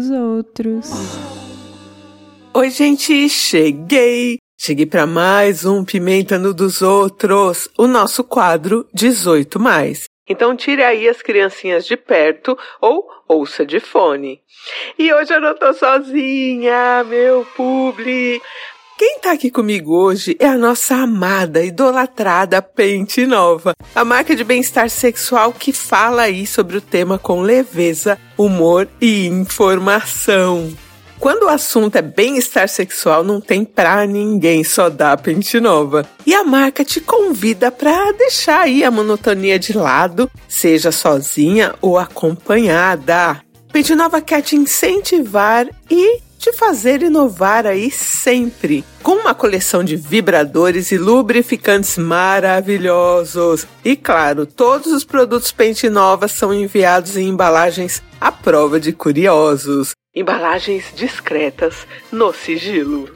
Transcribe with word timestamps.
Dos 0.06 0.12
outros. 0.12 0.90
Oi, 2.54 2.70
gente, 2.70 3.28
cheguei! 3.28 4.38
Cheguei 4.58 4.86
para 4.86 5.06
mais 5.06 5.66
um 5.66 5.84
Pimenta 5.84 6.40
no 6.40 6.54
dos 6.54 6.82
Outros, 6.82 7.68
o 7.78 7.88
nosso 7.88 8.24
quadro 8.24 8.88
18 8.94 9.60
mais. 9.60 10.06
Então 10.28 10.56
tire 10.56 10.82
aí 10.82 11.08
as 11.08 11.22
criancinhas 11.22 11.86
de 11.86 11.98
perto 11.98 12.58
ou 12.82 13.06
ouça 13.28 13.66
de 13.66 13.80
fone. 13.80 14.42
E 14.98 15.14
hoje 15.14 15.34
eu 15.34 15.42
não 15.42 15.56
tô 15.56 15.74
sozinha, 15.74 17.04
meu 17.04 17.46
publi. 17.56 18.42
Quem 18.98 19.20
tá 19.20 19.34
aqui 19.34 19.52
comigo 19.52 19.94
hoje 19.94 20.38
é 20.40 20.48
a 20.48 20.58
nossa 20.58 20.96
amada, 20.96 21.62
idolatrada 21.62 22.62
Pente 22.62 23.26
Nova, 23.26 23.74
a 23.94 24.06
marca 24.06 24.34
de 24.34 24.44
bem-estar 24.46 24.90
sexual 24.90 25.52
que 25.52 25.74
fala 25.74 26.22
aí 26.22 26.48
sobre 26.48 26.78
o 26.78 26.82
tema 26.82 27.20
com 27.20 27.42
leveza, 27.42 28.18
humor 28.38 28.88
e 29.02 29.26
informação. 29.28 30.74
Quando 31.20 31.44
o 31.44 31.50
assunto 31.50 31.98
é 31.98 32.02
bem-estar 32.02 32.70
sexual, 32.70 33.22
não 33.22 33.42
tem 33.42 33.66
pra 33.66 34.06
ninguém, 34.06 34.64
só 34.64 34.90
dá 34.90 35.18
pente 35.18 35.60
nova. 35.60 36.08
E 36.26 36.34
a 36.34 36.46
marca 36.46 36.86
te 36.86 37.02
convida 37.02 37.70
para 37.70 38.14
deixar 38.14 38.62
aí 38.62 38.82
a 38.82 38.92
monotonia 38.92 39.60
de 39.60 39.74
lado, 39.78 40.32
seja 40.48 40.94
sozinha 40.94 41.76
ou 41.82 41.98
acompanhada. 41.98 43.42
Pente 43.74 43.94
Nova 43.94 44.22
quer 44.22 44.42
te 44.42 44.56
incentivar 44.56 45.68
e 45.92 46.22
te 46.46 46.54
fazer 46.54 47.02
inovar 47.02 47.66
aí 47.66 47.90
sempre, 47.90 48.84
com 49.02 49.14
uma 49.14 49.34
coleção 49.34 49.84
de 49.84 49.96
vibradores 49.96 50.92
e 50.92 50.98
lubrificantes 50.98 51.98
maravilhosos. 51.98 53.66
E 53.84 53.96
claro, 53.96 54.46
todos 54.46 54.92
os 54.92 55.04
produtos 55.04 55.52
Pente 55.52 55.90
Nova 55.90 56.28
são 56.28 56.54
enviados 56.54 57.18
em 57.18 57.30
embalagens 57.30 58.04
à 58.22 58.32
prova 58.32 58.80
de 58.80 58.94
curiosos 58.94 59.94
embalagens 60.16 60.94
discretas 60.96 61.86
no 62.10 62.32
sigilo. 62.32 63.14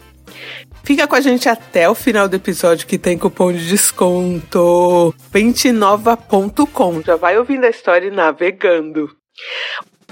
Fica 0.83 1.07
com 1.07 1.15
a 1.15 1.21
gente 1.21 1.47
até 1.47 1.89
o 1.89 1.95
final 1.95 2.27
do 2.27 2.35
episódio 2.35 2.85
que 2.85 2.97
tem 2.97 3.17
cupom 3.17 3.53
de 3.53 3.69
desconto 3.69 5.13
pentenova.com. 5.31 7.01
Já 7.01 7.15
vai 7.15 7.37
ouvindo 7.37 7.63
a 7.63 7.69
história 7.69 8.07
e 8.07 8.11
navegando. 8.11 9.09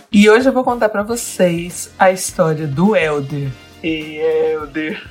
E 0.10 0.30
hoje 0.30 0.48
eu 0.48 0.54
vou 0.54 0.64
contar 0.64 0.88
para 0.88 1.04
vocês 1.04 1.94
a 2.00 2.12
história 2.12 2.66
do 2.66 2.96
Elder. 2.96 3.52
E 3.84 4.16
Elder. 4.54 5.06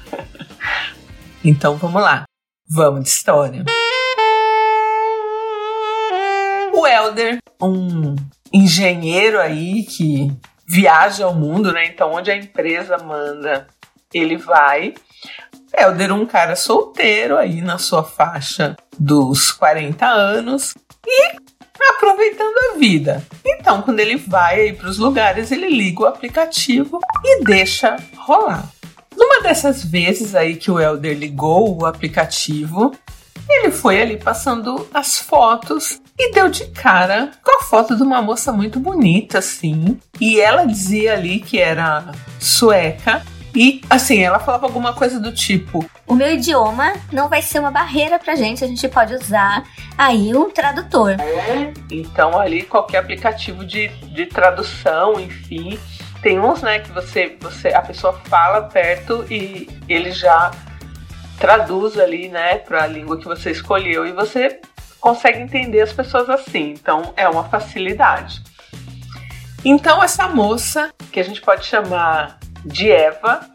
então 1.45 1.77
vamos 1.77 2.01
lá. 2.01 2.25
Vamos 2.67 3.05
de 3.05 3.11
história. 3.11 3.65
O 6.73 6.87
Elder, 6.87 7.39
um 7.61 8.17
engenheiro 8.51 9.39
aí 9.39 9.83
que 9.83 10.33
viaja 10.67 11.27
ao 11.27 11.35
mundo, 11.35 11.73
né? 11.73 11.87
Então, 11.87 12.13
onde 12.13 12.31
a 12.31 12.37
empresa 12.37 12.97
manda, 12.97 13.67
ele 14.15 14.39
vai. 14.39 14.95
Helder, 15.77 16.11
um 16.11 16.25
cara 16.25 16.57
solteiro 16.57 17.37
aí 17.37 17.61
na 17.61 17.77
sua 17.77 18.03
faixa 18.03 18.75
dos 18.99 19.53
40 19.53 20.07
anos 20.07 20.75
e 21.07 21.37
aproveitando 21.93 22.57
a 22.73 22.79
vida. 22.79 23.23
Então, 23.67 23.83
quando 23.83 23.99
ele 23.99 24.15
vai 24.15 24.73
para 24.73 24.89
os 24.89 24.97
lugares, 24.97 25.51
ele 25.51 25.69
liga 25.69 26.03
o 26.03 26.07
aplicativo 26.07 27.01
e 27.25 27.43
deixa 27.43 27.97
rolar. 28.17 28.71
Numa 29.17 29.43
dessas 29.43 29.85
vezes 29.85 30.37
aí 30.37 30.55
que 30.55 30.71
o 30.71 30.79
Elder 30.79 31.19
ligou 31.19 31.77
o 31.77 31.85
aplicativo, 31.85 32.95
ele 33.51 33.73
foi 33.73 34.01
ali 34.01 34.17
passando 34.17 34.89
as 34.95 35.19
fotos 35.19 36.01
e 36.17 36.31
deu 36.31 36.49
de 36.49 36.67
cara 36.67 37.33
com 37.43 37.61
a 37.61 37.65
foto 37.65 37.97
de 37.97 38.05
uma 38.05 38.23
moça 38.23 38.53
muito 38.53 38.79
bonita, 38.79 39.39
assim. 39.39 39.99
E 40.21 40.41
ela 40.41 40.65
dizia 40.65 41.15
ali 41.15 41.41
que 41.41 41.59
era 41.59 42.13
sueca. 42.39 43.21
E 43.57 43.81
assim, 43.89 44.23
ela 44.23 44.39
falava 44.39 44.67
alguma 44.67 44.93
coisa 44.93 45.19
do 45.19 45.33
tipo: 45.33 45.89
O 46.07 46.15
meu 46.15 46.31
idioma 46.35 46.93
não 47.11 47.27
vai 47.27 47.41
ser 47.41 47.59
uma 47.59 47.71
barreira 47.71 48.19
pra 48.19 48.35
gente, 48.35 48.63
a 48.63 48.69
gente 48.69 48.87
pode 48.87 49.15
usar 49.15 49.65
aí 49.97 50.37
um 50.37 50.51
tradutor. 50.51 51.17
Então, 51.91 52.39
ali, 52.39 52.65
qualquer 52.65 52.99
aplicativo 52.99 53.65
de, 53.65 53.89
de 53.89 54.27
tradução, 54.27 55.19
enfim. 55.19 55.79
Tem 56.21 56.39
uns, 56.39 56.61
né, 56.61 56.81
que 56.81 56.91
você, 56.91 57.37
você, 57.41 57.69
a 57.69 57.81
pessoa 57.81 58.13
fala 58.25 58.63
perto 58.63 59.25
e 59.31 59.69
ele 59.89 60.11
já 60.11 60.51
traduz 61.39 61.99
ali, 61.99 62.29
né, 62.29 62.59
para 62.59 62.83
a 62.83 62.87
língua 62.87 63.19
que 63.19 63.25
você 63.25 63.51
escolheu 63.51 64.07
e 64.07 64.13
você 64.13 64.61
consegue 65.01 65.41
entender 65.41 65.81
as 65.81 65.93
pessoas 65.93 66.29
assim. 66.29 66.73
Então 66.73 67.15
é 67.17 67.29
uma 67.29 67.45
facilidade. 67.45 68.43
Então 69.65 70.03
essa 70.03 70.29
moça, 70.29 70.91
que 71.13 71.21
a 71.21 71.23
gente 71.23 71.41
pode 71.41 71.65
chamar 71.65 72.39
de 72.67 72.91
Eva, 72.91 73.49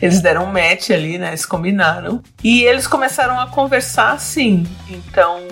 eles 0.00 0.20
deram 0.20 0.44
um 0.44 0.52
match 0.52 0.90
ali, 0.90 1.18
né? 1.18 1.28
Eles 1.28 1.44
combinaram. 1.44 2.22
E 2.42 2.62
eles 2.62 2.86
começaram 2.86 3.38
a 3.38 3.46
conversar 3.46 4.12
assim. 4.12 4.66
Então, 4.88 5.46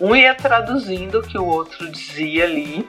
um 0.00 0.14
ia 0.14 0.34
traduzindo 0.34 1.18
o 1.18 1.22
que 1.22 1.38
o 1.38 1.44
outro 1.44 1.90
dizia 1.90 2.44
ali. 2.44 2.86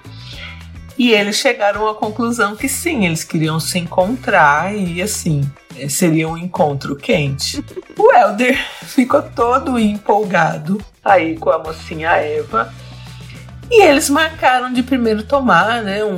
E 0.97 1.11
eles 1.11 1.37
chegaram 1.37 1.87
à 1.87 1.95
conclusão 1.95 2.55
que 2.55 2.69
sim, 2.69 3.05
eles 3.05 3.23
queriam 3.23 3.59
se 3.59 3.77
encontrar 3.77 4.73
e 4.73 5.01
assim, 5.01 5.41
seria 5.89 6.27
um 6.27 6.37
encontro 6.37 6.95
quente. 6.95 7.63
O 7.97 8.11
Elder 8.11 8.57
ficou 8.83 9.21
todo 9.21 9.79
empolgado 9.79 10.83
aí 11.03 11.37
com 11.37 11.49
a 11.49 11.59
mocinha 11.59 12.09
Eva. 12.17 12.73
E 13.71 13.83
eles 13.83 14.09
marcaram 14.09 14.71
de 14.71 14.83
primeiro 14.83 15.23
tomar, 15.23 15.81
né, 15.81 16.03
um, 16.03 16.17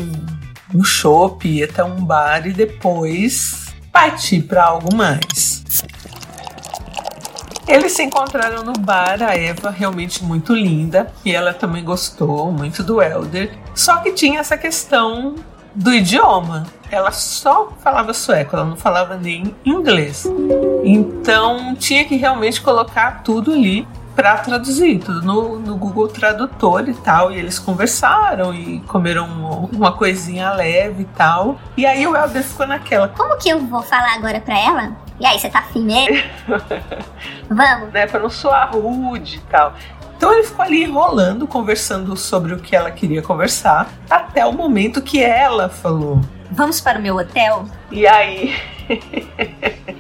um 0.74 0.84
chopp, 0.84 1.48
ir 1.48 1.64
até 1.64 1.84
um 1.84 2.04
bar 2.04 2.46
e 2.48 2.54
depois 2.54 3.68
partir 3.92 4.44
para 4.44 4.66
algo 4.66 4.96
mais. 4.96 5.64
Eles 7.68 7.92
se 7.92 8.04
encontraram 8.04 8.64
no 8.64 8.74
bar, 8.74 9.22
a 9.22 9.36
Eva 9.36 9.70
realmente 9.70 10.24
muito 10.24 10.56
linda, 10.56 11.12
e 11.26 11.36
ela 11.36 11.54
também 11.54 11.84
gostou 11.84 12.50
muito 12.50 12.82
do 12.82 13.02
Elder. 13.02 13.52
Só 13.76 13.98
que 13.98 14.14
tinha 14.14 14.40
essa 14.40 14.58
questão 14.58 15.36
do 15.76 15.94
idioma. 15.94 16.66
Ela 16.90 17.12
só 17.12 17.74
falava 17.84 18.14
sueco, 18.14 18.56
ela 18.56 18.66
não 18.66 18.78
falava 18.78 19.18
nem 19.18 19.54
inglês. 19.66 20.26
Então 20.84 21.76
tinha 21.76 22.06
que 22.06 22.16
realmente 22.16 22.62
colocar 22.62 23.22
tudo 23.22 23.52
ali 23.52 23.86
para 24.18 24.36
traduzir, 24.38 24.98
tudo 24.98 25.22
no, 25.22 25.60
no, 25.60 25.78
Google 25.78 26.08
Tradutor 26.08 26.90
e 26.90 26.94
tal. 26.96 27.32
E 27.32 27.38
eles 27.38 27.60
conversaram 27.60 28.52
e 28.52 28.80
comeram 28.82 29.28
uma, 29.28 29.50
uma 29.72 29.92
coisinha 29.92 30.52
leve 30.54 31.04
e 31.04 31.06
tal. 31.06 31.60
E 31.78 31.86
aí 31.86 32.08
o 32.08 32.18
Elder 32.18 32.44
ficou 32.44 32.66
naquela. 32.66 33.10
Como 33.10 33.38
que 33.38 33.48
eu 33.48 33.60
vou 33.60 33.84
falar 33.84 34.16
agora 34.16 34.42
pra 34.42 34.60
ela? 34.60 34.92
E 35.20 35.26
aí, 35.26 35.40
você 35.40 35.50
tá 35.50 35.60
afim 35.60 35.86
mesmo? 35.86 36.18
Vamos. 37.48 37.94
Né, 37.94 38.08
pra 38.08 38.20
não 38.20 38.30
soar 38.30 38.72
rude 38.76 39.38
e 39.38 39.52
tal. 39.52 39.75
Então 40.18 40.34
ele 40.34 40.44
ficou 40.44 40.66
ali 40.66 40.84
enrolando, 40.84 41.46
conversando 41.46 42.18
sobre 42.18 42.56
o 42.56 42.58
que 42.58 42.75
ela 42.75 42.90
queria 42.90 43.22
conversar, 43.22 43.88
até 44.10 44.44
o 44.44 44.52
momento 44.52 45.00
que 45.00 45.24
ela 45.24 45.70
falou: 45.70 46.22
Vamos 46.50 46.81
para 46.81 46.98
o 46.98 47.02
meu 47.02 47.18
hotel? 47.18 47.66
E 47.92 48.08
aí. 48.08 48.56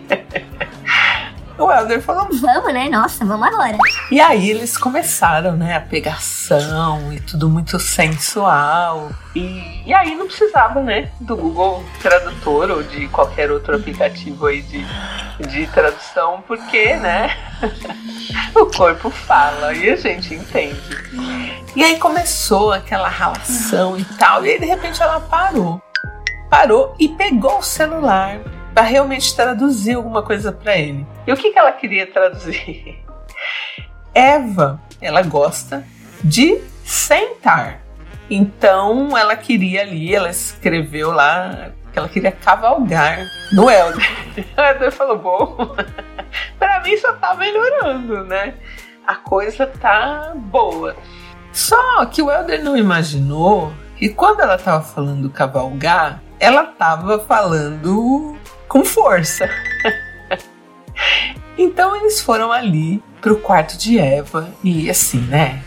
O 1.57 1.71
Helder 1.71 2.01
falou: 2.01 2.27
Vamos, 2.31 2.73
né? 2.73 2.87
Nossa, 2.87 3.25
vamos 3.25 3.47
agora. 3.47 3.77
E 4.11 4.19
aí 4.19 4.51
eles 4.51 4.77
começaram, 4.77 5.53
né? 5.53 5.75
A 5.75 5.81
pegação 5.81 7.11
e 7.11 7.19
tudo 7.19 7.49
muito 7.49 7.79
sensual. 7.79 9.09
E, 9.35 9.83
e 9.85 9.93
aí 9.93 10.15
não 10.15 10.27
precisava, 10.27 10.81
né? 10.81 11.09
Do 11.19 11.35
Google 11.35 11.83
Tradutor 12.01 12.69
ou 12.69 12.83
de 12.83 13.07
qualquer 13.07 13.51
outro 13.51 13.75
aplicativo 13.75 14.45
aí 14.45 14.61
de, 14.61 14.85
de 15.47 15.67
tradução, 15.67 16.43
porque, 16.47 16.95
né? 16.95 17.35
o 18.55 18.67
corpo 18.67 19.09
fala 19.09 19.73
e 19.73 19.89
a 19.89 19.95
gente 19.95 20.35
entende. 20.35 20.79
E 21.75 21.83
aí 21.83 21.97
começou 21.97 22.71
aquela 22.71 23.09
relação 23.09 23.97
e 23.97 24.05
tal. 24.05 24.45
E 24.45 24.51
aí 24.51 24.59
de 24.59 24.65
repente 24.65 25.01
ela 25.01 25.19
parou. 25.19 25.81
Parou 26.49 26.95
e 26.99 27.09
pegou 27.09 27.57
o 27.57 27.63
celular 27.63 28.39
para 28.73 28.83
realmente 28.83 29.35
traduzir 29.35 29.95
alguma 29.95 30.21
coisa 30.21 30.51
para 30.51 30.77
ele. 30.77 31.05
E 31.27 31.31
o 31.33 31.35
que, 31.35 31.51
que 31.51 31.59
ela 31.59 31.73
queria 31.73 32.07
traduzir? 32.07 33.03
Eva, 34.15 34.81
ela 35.01 35.21
gosta 35.21 35.85
de 36.23 36.59
sentar. 36.85 37.81
Então 38.29 39.17
ela 39.17 39.35
queria 39.35 39.81
ali, 39.81 40.15
ela 40.15 40.29
escreveu 40.29 41.11
lá 41.11 41.71
que 41.91 41.99
ela 41.99 42.09
queria 42.09 42.31
cavalgar 42.31 43.25
no 43.51 43.69
Helder. 43.69 44.05
O 44.57 44.61
Helder 44.61 44.91
falou: 44.93 45.17
bom, 45.17 45.75
pra 46.57 46.81
mim 46.81 46.97
só 46.97 47.13
tá 47.13 47.35
melhorando, 47.35 48.23
né? 48.23 48.53
A 49.05 49.15
coisa 49.15 49.67
tá 49.67 50.33
boa. 50.35 50.95
Só 51.51 52.05
que 52.05 52.21
o 52.21 52.31
Helder 52.31 52.63
não 52.63 52.77
imaginou 52.77 53.73
que 53.97 54.09
quando 54.09 54.41
ela 54.41 54.57
tava 54.57 54.83
falando 54.83 55.29
cavalgar, 55.29 56.21
ela 56.39 56.65
tava 56.65 57.19
falando 57.19 58.37
com 58.67 58.85
força. 58.85 59.49
Então 61.57 61.95
eles 61.95 62.21
foram 62.21 62.51
ali 62.51 63.01
pro 63.21 63.39
quarto 63.39 63.77
de 63.77 63.99
Eva 63.99 64.49
e 64.63 64.89
assim, 64.89 65.21
né? 65.21 65.63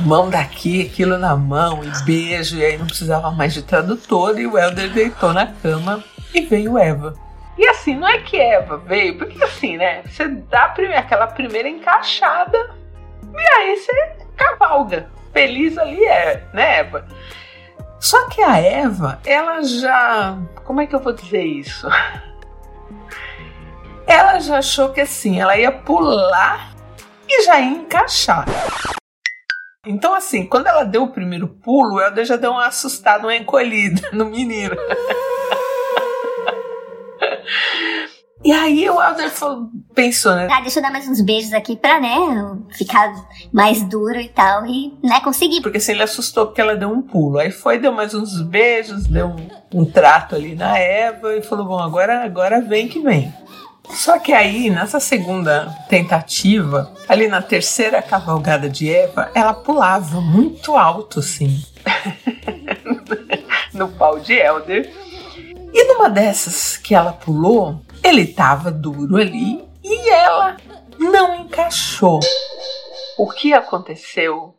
Mão 0.00 0.28
daqui, 0.28 0.86
aquilo 0.86 1.18
na 1.18 1.34
mão 1.36 1.82
e 1.82 2.04
beijo, 2.04 2.56
e 2.56 2.64
aí 2.64 2.76
não 2.76 2.86
precisava 2.86 3.30
mais 3.30 3.54
de 3.54 3.62
tradutor. 3.62 4.38
E 4.38 4.46
o 4.46 4.56
Helder 4.56 4.92
deitou 4.92 5.32
na 5.32 5.46
cama 5.46 6.04
e 6.34 6.42
veio 6.42 6.78
Eva. 6.78 7.14
E 7.58 7.66
assim, 7.68 7.96
não 7.96 8.06
é 8.06 8.18
que 8.18 8.36
Eva 8.36 8.76
veio, 8.76 9.16
porque 9.16 9.42
assim, 9.42 9.76
né? 9.76 10.02
Você 10.04 10.28
dá 10.28 10.74
aquela 10.94 11.26
primeira 11.26 11.68
encaixada 11.68 12.70
e 13.34 13.48
aí 13.54 13.76
você 13.76 14.16
cavalga. 14.36 15.08
Feliz 15.32 15.76
ali 15.76 16.02
é, 16.04 16.44
né, 16.52 16.80
Eva? 16.80 17.06
Só 17.98 18.28
que 18.28 18.42
a 18.42 18.58
Eva, 18.58 19.18
ela 19.24 19.62
já. 19.62 20.38
Como 20.64 20.80
é 20.80 20.86
que 20.86 20.94
eu 20.94 21.00
vou 21.00 21.12
dizer 21.12 21.42
isso? 21.42 21.88
Ela 24.06 24.38
já 24.38 24.58
achou 24.58 24.90
que 24.90 25.00
assim, 25.00 25.40
ela 25.40 25.56
ia 25.56 25.72
pular 25.72 26.72
e 27.28 27.42
já 27.42 27.58
ia 27.58 27.66
encaixar. 27.66 28.46
Então, 29.84 30.14
assim, 30.14 30.46
quando 30.46 30.66
ela 30.66 30.84
deu 30.84 31.04
o 31.04 31.12
primeiro 31.12 31.48
pulo, 31.48 31.96
o 31.96 32.00
Helder 32.00 32.24
já 32.24 32.36
deu 32.36 32.50
uma 32.52 32.66
assustada, 32.66 33.24
uma 33.24 33.36
encolhida 33.36 34.08
no 34.12 34.24
menino. 34.24 34.76
E 38.44 38.52
aí 38.52 38.88
o 38.88 39.02
Helder 39.02 39.32
pensou, 39.92 40.34
né? 40.34 40.46
Ah, 40.50 40.60
deixa 40.60 40.78
eu 40.78 40.82
dar 40.82 40.92
mais 40.92 41.08
uns 41.08 41.20
beijos 41.20 41.52
aqui 41.52 41.74
pra, 41.74 41.98
né, 41.98 42.16
ficar 42.76 43.12
mais 43.52 43.82
duro 43.82 44.20
e 44.20 44.28
tal, 44.28 44.64
e, 44.66 44.96
né, 45.02 45.20
conseguir. 45.20 45.60
Porque 45.62 45.78
assim, 45.78 45.92
ele 45.92 46.04
assustou 46.04 46.46
porque 46.46 46.60
ela 46.60 46.76
deu 46.76 46.88
um 46.88 47.02
pulo. 47.02 47.38
Aí 47.38 47.50
foi, 47.50 47.78
deu 47.78 47.92
mais 47.92 48.14
uns 48.14 48.40
beijos, 48.42 49.06
deu 49.06 49.28
um, 49.28 49.80
um 49.80 49.84
trato 49.84 50.36
ali 50.36 50.54
na 50.54 50.78
Eva 50.78 51.34
e 51.34 51.42
falou, 51.42 51.66
bom, 51.66 51.78
agora, 51.80 52.24
agora 52.24 52.60
vem 52.60 52.86
que 52.86 53.00
vem. 53.00 53.34
Só 53.90 54.18
que 54.18 54.32
aí, 54.32 54.68
nessa 54.70 55.00
segunda 55.00 55.66
tentativa, 55.88 56.92
ali 57.08 57.28
na 57.28 57.40
terceira 57.40 58.02
cavalgada 58.02 58.68
de 58.68 58.92
Eva, 58.92 59.30
ela 59.34 59.54
pulava 59.54 60.20
muito 60.20 60.76
alto, 60.76 61.20
assim, 61.20 61.62
no 63.72 63.88
pau 63.88 64.18
de 64.18 64.34
Elder. 64.34 64.92
E 65.72 65.84
numa 65.84 66.08
dessas 66.08 66.76
que 66.76 66.94
ela 66.94 67.12
pulou, 67.12 67.80
ele 68.02 68.26
tava 68.26 68.70
duro 68.70 69.16
ali 69.16 69.64
e 69.82 70.08
ela 70.10 70.56
não 70.98 71.42
encaixou. 71.42 72.20
O 73.18 73.30
que 73.30 73.52
aconteceu? 73.52 74.54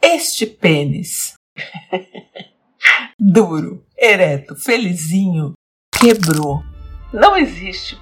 Este 0.00 0.46
pênis, 0.46 1.34
duro, 3.18 3.84
ereto, 3.96 4.56
felizinho, 4.56 5.52
quebrou. 5.92 6.62
Não 7.12 7.36
existe 7.36 7.96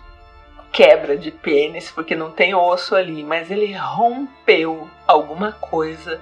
quebra 0.81 1.15
de 1.15 1.31
pênis, 1.31 1.91
porque 1.91 2.17
não 2.17 2.31
tem 2.31 2.55
osso 2.55 2.95
ali, 2.95 3.23
mas 3.23 3.51
ele 3.51 3.71
rompeu 3.77 4.89
alguma 5.07 5.53
coisa. 5.53 6.19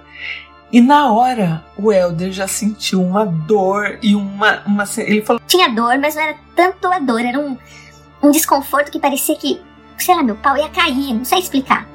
E 0.72 0.80
na 0.80 1.12
hora, 1.12 1.64
o 1.76 1.92
Elder 1.92 2.32
já 2.32 2.48
sentiu 2.48 3.00
uma 3.00 3.24
dor 3.24 4.00
e 4.02 4.16
uma. 4.16 4.64
uma 4.66 4.82
ele 4.96 5.22
falou. 5.22 5.40
Tinha 5.46 5.68
dor, 5.68 5.96
mas 5.98 6.16
não 6.16 6.22
era 6.22 6.36
tanto 6.56 6.88
a 6.88 6.98
dor, 6.98 7.20
era 7.20 7.38
um, 7.38 7.56
um 8.20 8.32
desconforto 8.32 8.90
que 8.90 8.98
parecia 8.98 9.36
que, 9.36 9.62
sei 9.96 10.16
lá, 10.16 10.24
meu 10.24 10.34
pau 10.34 10.56
ia 10.56 10.68
cair, 10.70 11.14
não 11.14 11.24
sei 11.24 11.38
explicar. 11.38 11.86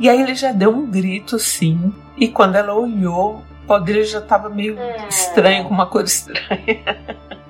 E 0.00 0.08
aí 0.08 0.22
ele 0.22 0.34
já 0.34 0.52
deu 0.52 0.70
um 0.70 0.90
grito, 0.90 1.38
sim. 1.38 1.92
E 2.16 2.28
quando 2.28 2.56
ela 2.56 2.72
olhou, 2.72 3.44
o 3.62 3.66
pau 3.66 3.78
dele 3.78 4.04
já 4.04 4.22
tava 4.22 4.48
meio 4.48 4.78
é. 4.78 5.06
estranho, 5.06 5.64
com 5.64 5.74
uma 5.74 5.84
cor 5.84 6.04
estranha. 6.04 6.48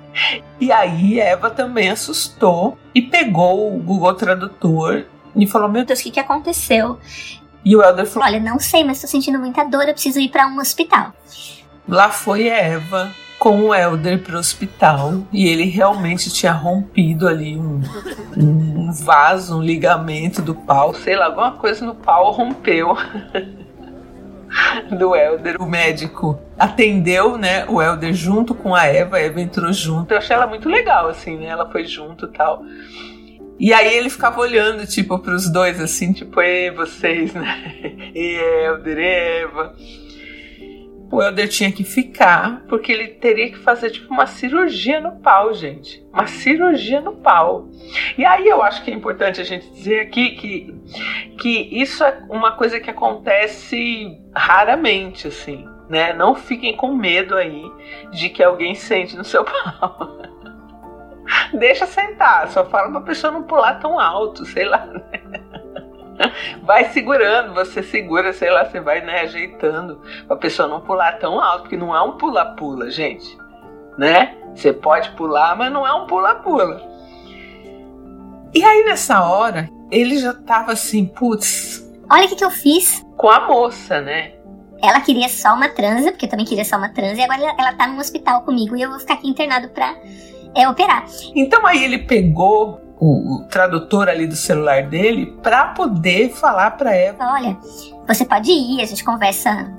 E 0.60 0.70
aí 0.70 1.19
Eva 1.19 1.50
também 1.50 1.90
assustou 1.90 2.78
e 2.94 3.02
pegou 3.02 3.75
o 3.75 3.79
Google 3.79 4.14
Tradutor 4.14 5.05
e 5.37 5.46
falou: 5.46 5.69
Meu 5.69 5.85
Deus, 5.85 6.00
o 6.00 6.02
que, 6.02 6.12
que 6.12 6.20
aconteceu? 6.20 6.99
E 7.64 7.75
o 7.75 7.82
Elder 7.82 8.06
falou: 8.06 8.29
Olha, 8.29 8.41
não 8.41 8.58
sei, 8.58 8.85
mas 8.85 9.00
tô 9.00 9.06
sentindo 9.06 9.38
muita 9.38 9.64
dor, 9.64 9.88
eu 9.88 9.94
preciso 9.94 10.20
ir 10.20 10.29
para 10.29 10.46
um 10.46 10.58
hospital. 10.58 11.12
Lá 11.88 12.11
foi 12.11 12.46
Eva 12.49 13.11
com 13.38 13.61
o 13.61 13.75
Elder 13.75 14.23
pro 14.23 14.38
hospital 14.38 15.23
e 15.32 15.46
ele 15.49 15.64
realmente 15.64 16.32
tinha 16.32 16.52
rompido 16.52 17.29
ali 17.29 17.58
um, 17.58 17.82
um 18.37 18.93
vaso, 18.93 19.58
um 19.58 19.62
ligamento 19.62 20.41
do 20.41 20.55
pau, 20.55 20.94
sei 20.94 21.17
lá, 21.17 21.26
alguma 21.26 21.52
coisa 21.52 21.85
no 21.85 21.94
pau 21.94 22.31
rompeu. 22.31 22.96
do 24.82 25.15
Elder. 25.15 25.61
O 25.61 25.67
médico 25.67 26.38
atendeu, 26.59 27.37
né, 27.37 27.65
o 27.69 27.81
Elder 27.82 28.12
junto 28.12 28.55
com 28.55 28.75
a 28.75 28.85
Eva, 28.87 29.17
a 29.17 29.21
Eva 29.21 29.41
entrou 29.41 29.73
junto. 29.73 30.12
Eu 30.12 30.19
achei 30.19 30.35
ela 30.35 30.47
muito 30.47 30.69
legal, 30.69 31.09
assim, 31.09 31.37
né? 31.37 31.47
Ela 31.47 31.71
foi 31.71 31.85
junto 31.85 32.26
e 32.26 32.32
tal. 32.32 32.62
E 33.59 33.73
aí 33.73 33.97
ele 33.97 34.11
ficava 34.11 34.41
olhando, 34.41 34.87
tipo, 34.87 35.19
pros 35.19 35.49
dois, 35.50 35.81
assim, 35.81 36.12
tipo, 36.12 36.41
e 36.41 36.71
vocês, 36.71 37.32
né? 37.32 37.73
E 38.15 38.37
Elder, 38.67 38.99
Eva 38.99 39.75
o 41.11 41.23
Helder 41.23 41.49
tinha 41.49 41.71
que 41.71 41.85
ficar, 41.85 42.65
porque 42.69 42.91
ele 42.91 43.09
teria 43.09 43.51
que 43.51 43.59
fazer 43.59 43.91
tipo 43.91 44.12
uma 44.12 44.27
cirurgia 44.27 45.01
no 45.01 45.12
pau, 45.21 45.55
gente. 45.55 46.05
Uma 46.12 46.27
cirurgia 46.27 47.01
no 47.01 47.12
pau. 47.12 47.69
E 48.17 48.25
aí 48.25 48.49
eu 48.49 48.62
acho 48.62 48.83
que 48.83 48.91
é 48.91 48.95
importante 48.95 49.41
a 49.41 49.45
gente 49.45 49.71
dizer 49.71 50.01
aqui 50.01 50.31
que, 50.31 50.75
que 51.39 51.81
isso 51.81 52.03
é 52.03 52.25
uma 52.29 52.53
coisa 52.53 52.81
que 52.81 52.91
acontece 52.91 54.19
raramente, 54.35 55.29
assim, 55.29 55.69
né? 55.89 56.12
Não 56.12 56.35
fiquem 56.35 56.77
com 56.77 56.95
medo 56.95 57.37
aí 57.37 57.62
de 58.11 58.29
que 58.29 58.43
alguém 58.43 58.75
sente 58.75 59.17
no 59.17 59.25
seu 59.25 59.45
pau. 59.47 60.19
Deixa 61.53 61.87
sentar, 61.87 62.49
só 62.49 62.65
fala 62.67 62.91
pra 62.91 63.01
pessoa 63.03 63.33
não 63.33 63.45
pular 63.45 63.79
tão 63.79 63.99
alto, 63.99 64.45
sei 64.45 64.65
lá, 64.65 64.85
né? 64.87 65.44
vai 66.62 66.87
segurando, 66.91 67.55
você 67.55 67.82
segura, 67.82 68.32
sei 68.32 68.50
lá, 68.50 68.65
você 68.65 68.81
vai 68.81 69.00
né, 69.00 69.21
ajeitando 69.21 70.01
pra 70.27 70.37
pessoa 70.37 70.69
não 70.69 70.81
pular 70.81 71.19
tão 71.19 71.41
alto, 71.41 71.63
porque 71.63 71.77
não 71.77 71.94
é 71.94 72.03
um 72.03 72.13
pula-pula, 72.13 72.91
gente. 72.91 73.37
Né? 73.98 74.37
Você 74.55 74.72
pode 74.72 75.10
pular, 75.10 75.56
mas 75.56 75.72
não 75.72 75.87
é 75.87 75.93
um 75.93 76.06
pula-pula. 76.06 76.82
E 78.55 78.63
aí 78.63 78.84
nessa 78.84 79.25
hora, 79.25 79.69
ele 79.91 80.19
já 80.19 80.32
tava 80.32 80.72
assim, 80.72 81.06
putz. 81.06 81.82
Olha 82.10 82.27
o 82.27 82.29
que, 82.29 82.37
que 82.37 82.44
eu 82.44 82.51
fiz. 82.51 83.05
Com 83.17 83.31
a 83.31 83.41
moça, 83.46 84.01
né? 84.01 84.32
Ela 84.82 85.01
queria 85.01 85.29
só 85.29 85.55
uma 85.55 85.69
transa, 85.69 86.10
porque 86.10 86.27
eu 86.27 86.31
também 86.31 86.44
queria 86.44 86.65
só 86.65 86.77
uma 86.77 86.91
transa, 86.91 87.20
e 87.20 87.25
agora 87.25 87.41
ela, 87.41 87.55
ela 87.58 87.72
tá 87.72 87.87
no 87.87 87.98
hospital 87.98 88.43
comigo 88.43 88.77
e 88.77 88.82
eu 88.82 88.91
vou 88.91 88.98
ficar 88.98 89.15
aqui 89.15 89.29
internado 89.29 89.69
pra 89.70 89.94
é, 90.55 90.69
operar. 90.69 91.05
Então 91.34 91.67
aí 91.67 91.82
ele 91.82 91.98
pegou 91.98 92.83
o, 93.05 93.34
o 93.34 93.44
tradutor 93.44 94.08
ali 94.08 94.27
do 94.27 94.34
celular 94.34 94.84
dele 94.84 95.37
para 95.43 95.67
poder 95.67 96.31
falar 96.31 96.70
para 96.70 96.96
Eva. 96.96 97.32
Olha, 97.32 97.55
você 98.08 98.25
pode 98.25 98.51
ir, 98.51 98.81
a 98.81 98.87
gente 98.87 99.05
conversa 99.05 99.70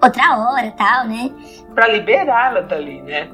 outra 0.00 0.38
hora, 0.38 0.70
tal, 0.76 1.08
né? 1.08 1.32
Para 1.74 1.88
liberá-la 1.88 2.60
dali, 2.60 3.02
né? 3.02 3.28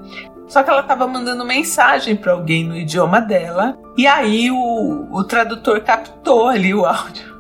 Só 0.49 0.63
que 0.63 0.71
ela 0.71 0.81
estava 0.81 1.07
mandando 1.07 1.45
mensagem 1.45 2.17
para 2.17 2.33
alguém 2.33 2.65
no 2.65 2.75
idioma 2.77 3.21
dela 3.21 3.77
e 3.97 4.07
aí 4.07 4.51
o, 4.51 5.07
o 5.11 5.25
tradutor 5.25 5.83
captou 5.83 6.49
ali 6.49 6.73
o 6.73 6.87
áudio 6.87 7.37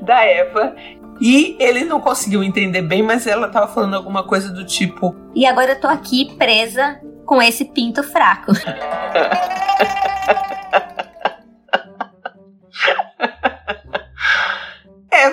da 0.00 0.24
Eva 0.24 0.74
e 1.20 1.56
ele 1.60 1.84
não 1.84 2.00
conseguiu 2.00 2.42
entender 2.42 2.82
bem, 2.82 3.04
mas 3.04 3.26
ela 3.28 3.46
estava 3.46 3.68
falando 3.68 3.94
alguma 3.94 4.24
coisa 4.24 4.50
do 4.50 4.64
tipo: 4.66 5.14
E 5.34 5.46
agora 5.46 5.72
eu 5.72 5.80
tô 5.80 5.86
aqui 5.86 6.34
presa 6.36 6.98
com 7.24 7.40
esse 7.40 7.66
pinto 7.66 8.02
fraco. 8.02 8.50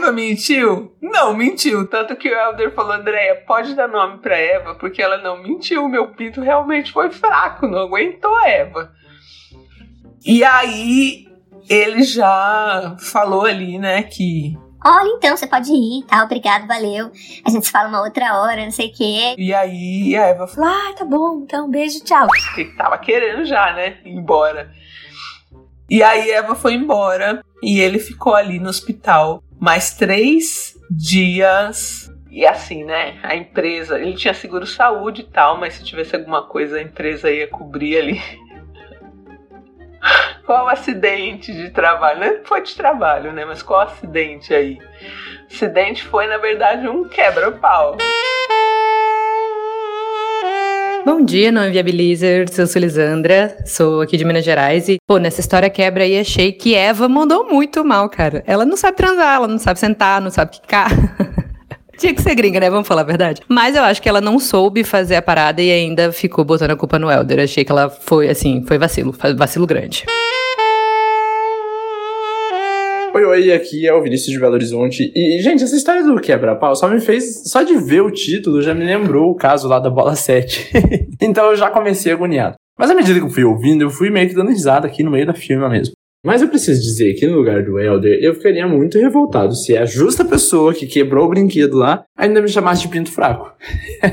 Eva 0.09 0.11
mentiu? 0.11 0.95
Não 1.01 1.35
mentiu. 1.35 1.87
Tanto 1.87 2.15
que 2.15 2.29
o 2.29 2.37
Elder 2.37 2.73
falou, 2.73 2.93
Andréia, 2.93 3.43
pode 3.47 3.75
dar 3.75 3.87
nome 3.87 4.17
pra 4.17 4.35
Eva, 4.35 4.75
porque 4.75 5.01
ela 5.01 5.17
não 5.17 5.41
mentiu. 5.41 5.87
Meu 5.87 6.09
pinto 6.09 6.41
realmente 6.41 6.91
foi 6.91 7.11
fraco, 7.11 7.67
não 7.67 7.79
aguentou 7.79 8.31
Eva. 8.45 8.91
E 10.25 10.43
aí 10.43 11.27
ele 11.69 12.03
já 12.03 12.95
falou 12.99 13.45
ali, 13.45 13.77
né, 13.77 14.03
que 14.03 14.57
Olha, 14.83 15.09
então, 15.09 15.35
você 15.35 15.45
pode 15.45 15.69
ir, 15.73 16.05
tá? 16.05 16.23
Obrigado, 16.23 16.65
valeu. 16.65 17.11
A 17.45 17.49
gente 17.49 17.65
se 17.65 17.71
fala 17.71 17.89
uma 17.89 18.01
outra 18.01 18.39
hora, 18.39 18.63
não 18.63 18.71
sei 18.71 18.87
o 18.87 18.93
quê. 18.93 19.35
E 19.37 19.53
aí 19.53 20.15
a 20.15 20.27
Eva 20.27 20.47
falou: 20.47 20.69
Ah, 20.69 20.93
tá 20.97 21.03
bom, 21.03 21.41
então, 21.43 21.69
beijo, 21.69 22.01
tchau. 22.01 22.29
Que 22.55 22.63
tava 22.63 22.97
querendo 22.97 23.43
já, 23.43 23.73
né? 23.73 23.97
Ir 24.05 24.13
embora. 24.13 24.71
E 25.89 26.01
aí 26.01 26.31
Eva 26.31 26.55
foi 26.55 26.75
embora 26.75 27.43
e 27.61 27.81
ele 27.81 27.99
ficou 27.99 28.33
ali 28.33 28.57
no 28.57 28.69
hospital 28.69 29.43
mais 29.59 29.93
três 29.93 30.75
dias. 30.89 32.11
E 32.31 32.45
assim, 32.45 32.83
né? 32.83 33.19
A 33.23 33.35
empresa, 33.35 33.99
ele 33.99 34.15
tinha 34.15 34.33
seguro 34.33 34.65
saúde 34.65 35.21
e 35.21 35.25
tal, 35.25 35.57
mas 35.57 35.73
se 35.73 35.83
tivesse 35.83 36.15
alguma 36.15 36.43
coisa, 36.43 36.77
a 36.77 36.81
empresa 36.81 37.29
ia 37.31 37.47
cobrir 37.47 37.97
ali. 37.97 38.21
qual 40.45 40.67
acidente 40.67 41.53
de 41.53 41.69
trabalho? 41.69 42.19
Não 42.19 42.45
foi 42.45 42.61
de 42.61 42.75
trabalho, 42.75 43.33
né? 43.33 43.45
Mas 43.45 43.61
qual 43.61 43.81
acidente 43.81 44.53
aí? 44.53 44.79
Acidente 45.51 46.03
foi, 46.03 46.27
na 46.27 46.37
verdade, 46.37 46.87
um 46.87 47.07
quebra-pau. 47.07 47.97
Bom 51.11 51.25
dia, 51.25 51.51
não 51.51 51.67
Inviabilizers. 51.67 52.55
Eu 52.59 52.67
sou 52.67 52.79
Lisandra, 52.79 53.57
sou 53.65 53.99
aqui 53.99 54.15
de 54.15 54.23
Minas 54.23 54.45
Gerais 54.45 54.87
e, 54.87 54.99
pô, 55.07 55.17
nessa 55.17 55.39
história 55.39 55.67
quebra 55.67 56.03
aí 56.03 56.19
achei 56.19 56.51
que 56.51 56.75
Eva 56.75 57.09
mandou 57.09 57.49
muito 57.49 57.83
mal, 57.83 58.07
cara. 58.07 58.43
Ela 58.45 58.63
não 58.63 58.77
sabe 58.77 58.95
transar, 58.95 59.37
ela 59.37 59.47
não 59.47 59.57
sabe 59.57 59.79
sentar, 59.79 60.21
não 60.21 60.29
sabe 60.29 60.51
quicar. 60.51 60.91
Tinha 61.97 62.13
que 62.13 62.21
ser 62.21 62.35
gringa, 62.35 62.59
né? 62.59 62.69
Vamos 62.69 62.87
falar 62.87 63.01
a 63.01 63.05
verdade. 63.05 63.41
Mas 63.47 63.75
eu 63.75 63.81
acho 63.81 63.99
que 63.99 64.07
ela 64.07 64.21
não 64.21 64.37
soube 64.37 64.83
fazer 64.83 65.15
a 65.15 65.21
parada 65.21 65.63
e 65.63 65.71
ainda 65.71 66.11
ficou 66.11 66.45
botando 66.45 66.71
a 66.71 66.75
culpa 66.75 66.99
no 66.99 67.09
Elder. 67.09 67.39
Achei 67.39 67.65
que 67.65 67.71
ela 67.71 67.89
foi, 67.89 68.29
assim, 68.29 68.63
foi 68.67 68.77
vacilo, 68.77 69.11
vacilo 69.35 69.65
grande. 69.65 70.05
Oi, 73.11 73.25
oi, 73.25 73.51
aqui 73.51 73.87
é 73.87 73.93
o 73.93 74.03
Vinícius 74.03 74.31
de 74.31 74.39
Belo 74.39 74.53
Horizonte. 74.53 75.11
E, 75.15 75.41
gente, 75.41 75.63
essa 75.63 75.75
história 75.75 76.03
do 76.03 76.21
quebra-pau 76.21 76.75
só 76.75 76.87
me 76.87 76.99
fez. 77.01 77.49
Só 77.49 77.63
de 77.63 77.75
ver 77.75 78.01
o 78.01 78.11
título 78.11 78.61
já 78.61 78.73
me 78.73 78.85
lembrou 78.85 79.31
o 79.31 79.35
caso 79.35 79.67
lá 79.67 79.79
da 79.79 79.89
bola 79.89 80.15
7. 80.15 80.71
então 81.19 81.49
eu 81.49 81.55
já 81.55 81.71
comecei 81.71 82.11
agoniado. 82.11 82.55
Mas 82.77 82.91
à 82.91 82.93
medida 82.93 83.19
que 83.19 83.25
eu 83.25 83.29
fui 83.29 83.43
ouvindo, 83.43 83.81
eu 83.81 83.89
fui 83.89 84.11
meio 84.11 84.29
que 84.29 84.35
dando 84.35 84.51
risada 84.51 84.85
aqui 84.85 85.01
no 85.01 85.09
meio 85.09 85.25
da 85.25 85.33
firma 85.33 85.67
mesmo. 85.67 85.93
Mas 86.23 86.43
eu 86.43 86.49
preciso 86.49 86.81
dizer 86.81 87.15
que 87.15 87.25
no 87.25 87.37
lugar 87.37 87.63
do 87.63 87.79
Elder, 87.79 88.19
eu 88.21 88.35
ficaria 88.35 88.67
muito 88.67 88.99
revoltado 88.99 89.55
se 89.55 89.75
a 89.75 89.85
justa 89.85 90.23
pessoa 90.23 90.73
que 90.73 90.85
quebrou 90.85 91.25
o 91.25 91.29
brinquedo 91.29 91.77
lá 91.77 92.03
ainda 92.15 92.41
me 92.41 92.47
chamasse 92.47 92.83
de 92.83 92.89
pinto 92.89 93.11
fraco. 93.11 93.51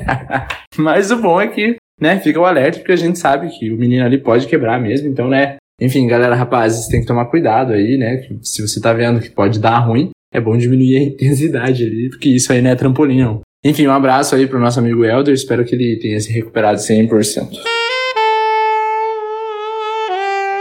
Mas 0.78 1.10
o 1.10 1.16
bom 1.16 1.38
é 1.38 1.48
que, 1.48 1.76
né, 2.00 2.18
fica 2.20 2.40
o 2.40 2.46
alerta, 2.46 2.78
porque 2.78 2.92
a 2.92 2.96
gente 2.96 3.18
sabe 3.18 3.48
que 3.58 3.70
o 3.70 3.76
menino 3.76 4.04
ali 4.04 4.18
pode 4.18 4.46
quebrar 4.46 4.80
mesmo, 4.80 5.08
então, 5.08 5.28
né, 5.28 5.56
enfim, 5.80 6.06
galera, 6.06 6.34
rapazes, 6.34 6.88
tem 6.88 7.00
que 7.00 7.06
tomar 7.06 7.26
cuidado 7.26 7.74
aí, 7.74 7.98
né? 7.98 8.26
Se 8.42 8.66
você 8.66 8.80
tá 8.80 8.94
vendo 8.94 9.20
que 9.20 9.30
pode 9.30 9.58
dar 9.58 9.78
ruim, 9.78 10.10
é 10.32 10.40
bom 10.40 10.56
diminuir 10.56 10.96
a 10.96 11.02
intensidade 11.12 11.84
ali, 11.84 12.08
porque 12.08 12.30
isso 12.30 12.52
aí 12.52 12.62
não 12.62 12.70
é 12.70 12.74
trampolim, 12.74 13.20
não. 13.20 13.42
Enfim, 13.62 13.86
um 13.86 13.92
abraço 13.92 14.34
aí 14.34 14.46
pro 14.46 14.60
nosso 14.60 14.78
amigo 14.78 15.04
Elder, 15.04 15.34
espero 15.34 15.64
que 15.64 15.74
ele 15.74 15.98
tenha 16.00 16.18
se 16.20 16.32
recuperado 16.32 16.78
100%. 16.78 17.58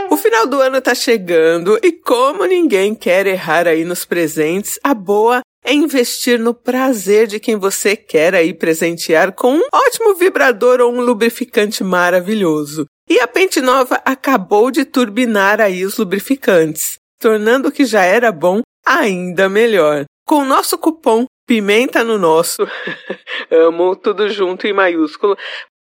O 0.10 0.17
final 0.17 0.48
do 0.48 0.60
ano 0.60 0.81
tá 0.81 0.93
chegando 0.93 1.79
e 1.84 1.91
como 1.91 2.45
ninguém 2.45 2.93
quer 2.93 3.25
errar 3.25 3.67
aí 3.67 3.86
nos 3.86 4.05
presentes, 4.05 4.79
a 4.84 4.93
boa 4.93 5.41
é 5.63 5.74
investir 5.74 6.39
no 6.39 6.53
prazer 6.53 7.27
de 7.27 7.39
quem 7.39 7.55
você 7.55 7.95
quer 7.95 8.36
aí 8.36 8.53
presentear 8.53 9.34
com 9.34 9.55
um 9.55 9.63
ótimo 9.74 10.13
vibrador 10.15 10.79
ou 10.81 10.91
um 10.91 11.01
lubrificante 11.01 11.84
maravilhoso. 11.84 12.86
E 13.07 13.19
a 13.19 13.27
Pente 13.27 13.62
Nova 13.62 14.01
acabou 14.03 14.71
de 14.71 14.83
turbinar 14.83 15.62
aí 15.62 15.85
os 15.85 15.97
lubrificantes, 15.97 16.95
tornando 17.19 17.69
o 17.69 17.71
que 17.71 17.85
já 17.85 18.03
era 18.03 18.31
bom 18.31 18.62
ainda 18.85 19.47
melhor. 19.47 20.05
Com 20.27 20.38
o 20.38 20.45
nosso 20.45 20.77
cupom 20.77 21.25
Pimenta 21.47 22.03
no 22.03 22.17
Nosso, 22.17 22.67
amo 23.51 23.95
tudo 23.95 24.27
junto 24.29 24.65
em 24.65 24.74
maiúsculo, 24.74 25.38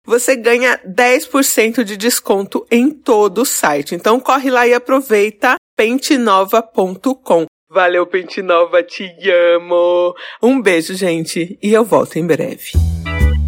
você 0.03 0.35
ganha 0.35 0.79
10% 0.79 1.83
de 1.83 1.95
desconto 1.95 2.65
em 2.71 2.89
todo 2.89 3.43
o 3.43 3.45
site. 3.45 3.93
Então 3.93 4.19
corre 4.19 4.49
lá 4.49 4.67
e 4.67 4.73
aproveita 4.73 5.57
pentenova.com. 5.77 7.45
Valeu, 7.69 8.07
Pente 8.07 8.41
Nova, 8.41 8.81
te 8.81 9.07
amo. 9.55 10.15
Um 10.41 10.59
beijo, 10.59 10.95
gente, 10.95 11.57
e 11.61 11.71
eu 11.71 11.85
volto 11.85 12.17
em 12.17 12.25
breve. 12.25 12.71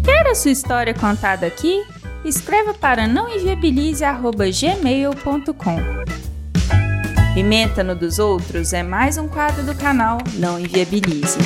Quer 0.04 0.28
a 0.28 0.34
sua 0.34 0.52
história 0.52 0.94
contada 0.94 1.46
aqui? 1.46 1.82
Escreva 2.24 2.74
para 2.74 3.06
nãoenviabilize.gmail.com. 3.06 5.76
Pimenta 7.34 7.82
no 7.82 7.94
dos 7.94 8.18
outros 8.18 8.72
é 8.72 8.82
mais 8.82 9.18
um 9.18 9.28
quadro 9.28 9.62
do 9.64 9.74
canal 9.74 10.18
Não 10.34 10.58
Enviabilize. 10.58 11.38